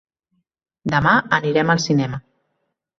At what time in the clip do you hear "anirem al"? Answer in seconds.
1.41-1.85